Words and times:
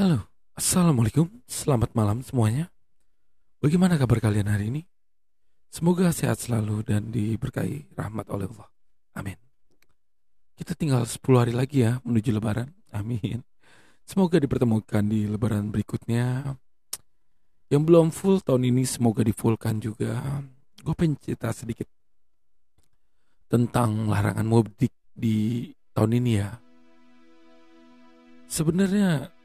Halo, 0.00 0.24
Assalamualaikum, 0.56 1.28
selamat 1.44 1.92
malam 1.92 2.24
semuanya. 2.24 2.72
Bagaimana 3.60 4.00
kabar 4.00 4.16
kalian 4.16 4.48
hari 4.48 4.72
ini? 4.72 4.88
Semoga 5.68 6.08
sehat 6.08 6.40
selalu 6.40 6.80
dan 6.88 7.12
diberkahi 7.12 7.92
rahmat 7.92 8.24
oleh 8.32 8.48
Allah. 8.48 8.72
Amin. 9.12 9.36
Kita 10.56 10.72
tinggal 10.72 11.04
10 11.04 11.20
hari 11.36 11.52
lagi 11.52 11.84
ya 11.84 12.00
menuju 12.00 12.32
lebaran. 12.32 12.72
Amin. 12.96 13.44
Semoga 14.08 14.40
dipertemukan 14.40 15.04
di 15.04 15.28
lebaran 15.28 15.68
berikutnya. 15.68 16.48
Yang 17.68 17.82
belum 17.84 18.08
full 18.08 18.40
tahun 18.40 18.72
ini 18.72 18.88
semoga 18.88 19.20
difullkan 19.20 19.84
juga. 19.84 20.16
Gue 20.80 20.96
pengen 20.96 21.20
cerita 21.20 21.52
sedikit 21.52 21.92
tentang 23.52 24.08
larangan 24.08 24.48
mudik 24.48 24.96
di 25.12 25.68
tahun 25.92 26.24
ini 26.24 26.32
ya. 26.40 26.56
Sebenarnya 28.48 29.36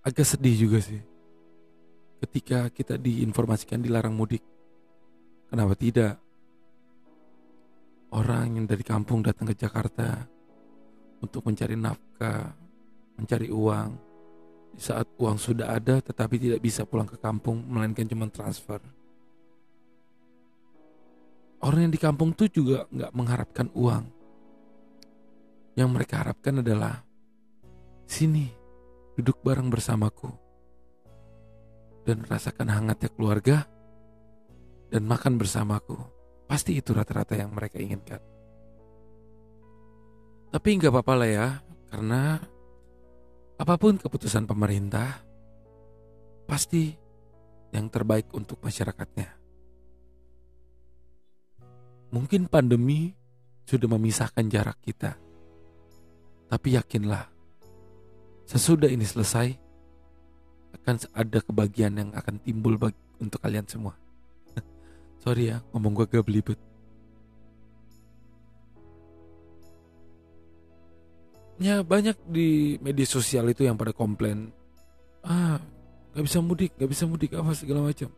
agak 0.00 0.24
sedih 0.24 0.68
juga 0.68 0.80
sih 0.80 1.00
ketika 2.20 2.68
kita 2.68 3.00
diinformasikan 3.00 3.80
dilarang 3.80 4.12
mudik. 4.12 4.44
Kenapa 5.48 5.74
tidak? 5.74 6.20
Orang 8.10 8.60
yang 8.60 8.66
dari 8.68 8.84
kampung 8.84 9.24
datang 9.24 9.48
ke 9.50 9.54
Jakarta 9.56 10.28
untuk 11.22 11.46
mencari 11.46 11.74
nafkah, 11.78 12.52
mencari 13.16 13.48
uang. 13.48 13.90
Di 14.70 14.82
saat 14.82 15.10
uang 15.18 15.36
sudah 15.40 15.74
ada 15.74 15.98
tetapi 15.98 16.38
tidak 16.38 16.60
bisa 16.62 16.86
pulang 16.86 17.08
ke 17.08 17.18
kampung 17.18 17.64
melainkan 17.66 18.06
cuma 18.06 18.30
transfer. 18.30 18.78
Orang 21.60 21.90
yang 21.90 21.92
di 21.92 22.00
kampung 22.00 22.32
tuh 22.32 22.48
juga 22.48 22.86
nggak 22.88 23.12
mengharapkan 23.12 23.68
uang. 23.74 24.04
Yang 25.74 25.88
mereka 25.92 26.14
harapkan 26.24 26.62
adalah 26.62 27.02
sini 28.06 28.59
duduk 29.18 29.42
bareng 29.42 29.72
bersamaku 29.72 30.30
dan 32.04 32.24
rasakan 32.26 32.68
hangatnya 32.70 33.10
keluarga 33.12 33.56
dan 34.90 35.06
makan 35.06 35.38
bersamaku. 35.38 35.96
Pasti 36.50 36.74
itu 36.74 36.90
rata-rata 36.90 37.38
yang 37.38 37.54
mereka 37.54 37.78
inginkan. 37.78 38.18
Tapi 40.50 40.68
nggak 40.82 40.90
apa-apa 40.90 41.14
lah 41.14 41.30
ya, 41.30 41.48
karena 41.94 42.42
apa 43.54 43.74
pun 43.78 43.94
keputusan 43.94 44.50
pemerintah, 44.50 45.22
pasti 46.50 46.90
yang 47.70 47.86
terbaik 47.86 48.34
untuk 48.34 48.58
masyarakatnya. 48.58 49.30
Mungkin 52.10 52.50
pandemi 52.50 53.14
sudah 53.62 53.86
memisahkan 53.86 54.50
jarak 54.50 54.82
kita, 54.82 55.14
tapi 56.50 56.74
yakinlah 56.74 57.30
Sesudah 58.50 58.90
ini 58.90 59.06
selesai, 59.06 59.54
akan 60.82 61.06
ada 61.14 61.38
kebahagiaan 61.38 61.94
yang 62.02 62.10
akan 62.18 62.42
timbul 62.42 62.74
bagi, 62.74 62.98
untuk 63.22 63.38
kalian 63.38 63.62
semua. 63.70 63.94
Sorry 65.22 65.54
ya, 65.54 65.62
ngomong 65.70 65.94
gue 65.94 66.10
gak 66.10 66.26
belibet. 66.26 66.58
Ya 71.62 71.86
banyak 71.86 72.18
di 72.26 72.74
media 72.82 73.06
sosial 73.06 73.54
itu 73.54 73.62
yang 73.62 73.78
pada 73.78 73.94
komplain, 73.94 74.50
ah 75.22 75.62
gak 76.10 76.26
bisa 76.26 76.42
mudik, 76.42 76.74
gak 76.74 76.90
bisa 76.90 77.06
mudik 77.06 77.30
apa 77.38 77.54
segala 77.54 77.86
macam. 77.86 78.10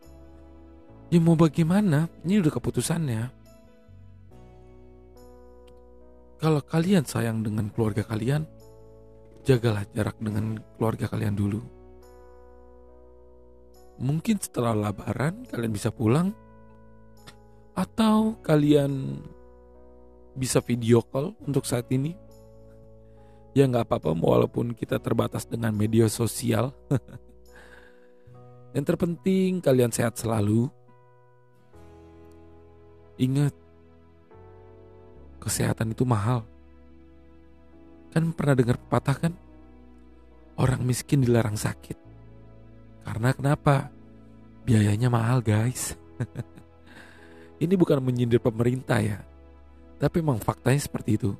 Ya 1.13 1.21
mau 1.21 1.37
bagaimana? 1.37 2.09
Ini 2.25 2.41
udah 2.41 2.49
keputusannya. 2.57 3.21
Kalau 6.41 6.61
kalian 6.65 7.05
sayang 7.05 7.45
dengan 7.45 7.69
keluarga 7.69 8.01
kalian, 8.01 8.49
jagalah 9.43 9.83
jarak 9.91 10.15
dengan 10.23 10.59
keluarga 10.79 11.11
kalian 11.11 11.35
dulu. 11.35 11.61
Mungkin 13.99 14.41
setelah 14.41 14.73
lebaran 14.73 15.45
kalian 15.51 15.73
bisa 15.75 15.93
pulang 15.93 16.33
atau 17.77 18.39
kalian 18.41 19.21
bisa 20.33 20.63
video 20.63 21.03
call 21.05 21.37
untuk 21.45 21.67
saat 21.67 21.85
ini. 21.93 22.17
Ya 23.53 23.69
nggak 23.69 23.85
apa-apa 23.85 24.17
walaupun 24.17 24.73
kita 24.73 24.97
terbatas 24.97 25.45
dengan 25.45 25.77
media 25.77 26.09
sosial. 26.09 26.73
Yang 28.73 28.85
terpenting 28.89 29.61
kalian 29.61 29.93
sehat 29.93 30.17
selalu. 30.17 30.65
Ingat, 33.21 33.53
kesehatan 35.37 35.93
itu 35.93 36.01
mahal. 36.01 36.41
Kan 38.13 38.29
pernah 38.37 38.53
dengar 38.53 38.77
pepatah 38.77 39.17
kan? 39.17 39.33
Orang 40.53 40.85
miskin 40.85 41.25
dilarang 41.25 41.57
sakit. 41.57 41.97
Karena 43.01 43.33
kenapa? 43.33 43.89
Biayanya 44.63 45.09
mahal 45.09 45.41
guys. 45.41 45.97
Ini 47.63 47.73
bukan 47.73 48.05
menyindir 48.05 48.37
pemerintah 48.37 49.01
ya. 49.01 49.17
Tapi 49.97 50.21
memang 50.21 50.37
faktanya 50.37 50.77
seperti 50.77 51.17
itu. 51.17 51.31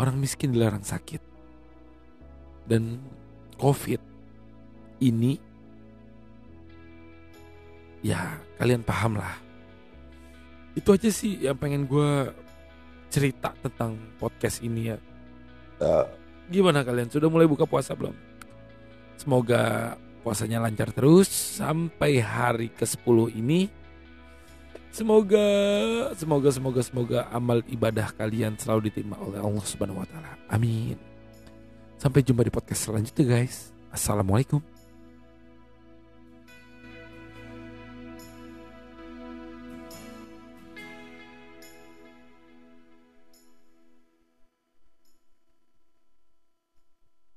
Orang 0.00 0.16
miskin 0.16 0.56
dilarang 0.56 0.82
sakit. 0.82 1.20
Dan 2.64 2.98
COVID 3.60 4.00
ini 5.04 5.36
ya 8.02 8.38
kalian 8.58 8.82
paham 8.82 9.20
lah. 9.20 9.36
Itu 10.74 10.94
aja 10.94 11.10
sih 11.12 11.42
yang 11.42 11.58
pengen 11.58 11.86
gue 11.86 12.32
cerita 13.10 13.54
tentang 13.62 13.94
podcast 14.18 14.58
ini 14.62 14.90
ya 14.90 14.98
Uh, 15.84 16.08
gimana 16.48 16.80
kalian? 16.80 17.12
Sudah 17.12 17.28
mulai 17.28 17.44
buka 17.44 17.68
puasa 17.68 17.92
belum? 17.92 18.16
Semoga 19.20 19.94
puasanya 20.24 20.64
lancar 20.64 20.90
terus 20.90 21.28
sampai 21.28 22.18
hari 22.24 22.72
ke-10 22.72 23.36
ini. 23.36 23.68
Semoga 24.94 25.46
semoga 26.14 26.48
semoga 26.54 26.80
semoga 26.86 27.18
amal 27.34 27.66
ibadah 27.66 28.14
kalian 28.14 28.54
selalu 28.54 28.88
diterima 28.88 29.18
oleh 29.18 29.42
Allah 29.42 29.64
Subhanahu 29.66 30.00
wa 30.00 30.06
taala. 30.06 30.38
Amin. 30.46 30.94
Sampai 31.98 32.22
jumpa 32.22 32.46
di 32.46 32.54
podcast 32.54 32.88
selanjutnya 32.88 33.26
guys. 33.26 33.74
Assalamualaikum. 33.90 34.73